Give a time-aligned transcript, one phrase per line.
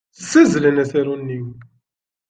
[0.17, 1.41] Ssazzlen asaru-nni.